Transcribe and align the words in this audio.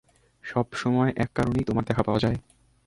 সবসময় 0.43 1.11
এক 1.17 1.29
কারণেই 1.35 1.67
তোমার 1.67 1.83
দেখা 1.85 2.03
পাওয়া 2.03 2.19
যায়। 2.19 2.37